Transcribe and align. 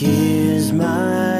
Here's 0.00 0.72
my 0.72 1.37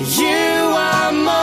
You 0.00 0.26
are 0.28 1.12
more. 1.12 1.39